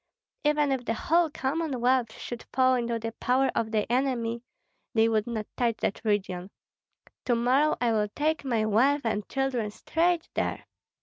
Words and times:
Even 0.43 0.71
if 0.71 0.83
the 0.83 0.95
whole 0.95 1.29
Commonwealth 1.29 2.11
should 2.13 2.43
fall 2.51 2.73
into 2.73 2.97
the 2.97 3.11
power 3.19 3.51
of 3.53 3.69
the 3.69 3.85
enemy, 3.91 4.41
they 4.95 5.07
would 5.07 5.27
not 5.27 5.45
touch 5.55 5.77
that 5.81 6.03
region. 6.03 6.49
To 7.25 7.35
morrow 7.35 7.77
I 7.79 7.91
will 7.91 8.07
take 8.15 8.43
my 8.43 8.65
wife 8.65 9.01
and 9.03 9.29
children 9.29 9.69
straight 9.69 10.27
there." 10.33 10.65